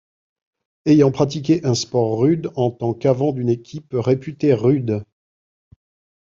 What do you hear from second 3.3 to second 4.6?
d'une équipe réputée